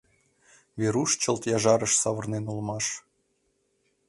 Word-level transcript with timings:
Веруш 0.79 1.11
чылт 1.21 1.43
яжарыш 1.55 1.93
савырнен 2.01 2.45
улмаш. 2.51 2.85